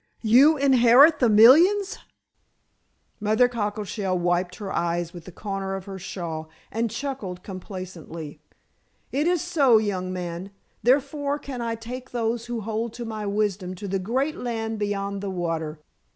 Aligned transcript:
"You 0.23 0.57
inherit 0.57 1.19
the 1.19 1.29
millions?" 1.29 1.99
Mother 3.19 3.47
Cockleshell 3.47 4.17
wiped 4.17 4.55
her 4.55 4.71
eyes 4.71 5.13
with 5.13 5.27
a 5.27 5.31
corner 5.31 5.75
of 5.75 5.85
her 5.85 5.99
shawl 5.99 6.49
and 6.71 6.89
chuckled 6.89 7.43
complacently. 7.43 8.41
"It 9.11 9.27
is 9.27 9.41
so, 9.43 9.77
young 9.77 10.11
man, 10.11 10.49
therefore 10.81 11.37
can 11.37 11.61
I 11.61 11.75
take 11.75 12.09
those 12.09 12.47
who 12.47 12.61
hold 12.61 12.93
to 12.93 13.05
my 13.05 13.27
wisdom 13.27 13.75
to 13.75 13.87
the 13.87 13.99
great 13.99 14.37
land 14.37 14.79
beyond 14.79 15.21
the 15.21 15.29
water. 15.29 15.77